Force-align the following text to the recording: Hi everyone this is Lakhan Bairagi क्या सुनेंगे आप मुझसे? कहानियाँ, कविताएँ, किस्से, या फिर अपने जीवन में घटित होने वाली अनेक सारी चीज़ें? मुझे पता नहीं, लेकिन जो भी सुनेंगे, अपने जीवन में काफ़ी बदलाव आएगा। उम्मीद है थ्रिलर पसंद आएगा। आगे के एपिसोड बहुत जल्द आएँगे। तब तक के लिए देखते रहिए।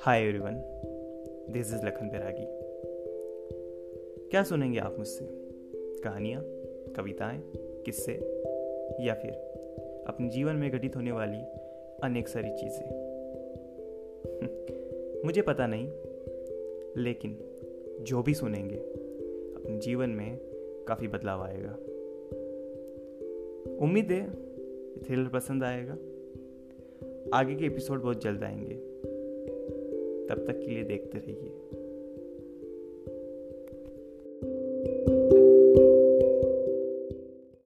Hi 0.00 0.22
everyone 0.22 0.52
this 1.50 1.74
is 1.74 1.86
Lakhan 1.86 2.08
Bairagi 2.08 2.46
क्या 4.30 4.42
सुनेंगे 4.42 4.78
आप 4.78 4.98
मुझसे? 4.98 5.26
कहानियाँ, 6.00 6.42
कविताएँ, 6.96 7.42
किस्से, 7.56 8.12
या 9.00 9.14
फिर 9.14 9.30
अपने 10.06 10.28
जीवन 10.28 10.56
में 10.56 10.70
घटित 10.70 10.96
होने 10.96 11.12
वाली 11.12 11.38
अनेक 12.02 12.28
सारी 12.28 12.50
चीज़ें? 12.50 12.86
मुझे 15.24 15.42
पता 15.42 15.66
नहीं, 15.66 15.88
लेकिन 16.96 17.38
जो 18.00 18.22
भी 18.22 18.34
सुनेंगे, 18.34 18.78
अपने 19.56 19.78
जीवन 19.78 20.10
में 20.10 20.38
काफ़ी 20.88 21.08
बदलाव 21.08 21.42
आएगा। 21.42 21.72
उम्मीद 23.84 24.10
है 24.10 24.30
थ्रिलर 25.02 25.28
पसंद 25.28 25.64
आएगा। 25.64 25.92
आगे 27.34 27.54
के 27.54 27.64
एपिसोड 27.64 28.02
बहुत 28.02 28.22
जल्द 28.22 28.44
आएँगे। 28.44 28.89
तब 30.30 30.46
तक 30.46 30.60
के 30.60 30.66
लिए 30.66 30.84
देखते 30.84 31.18
रहिए। 31.18 31.69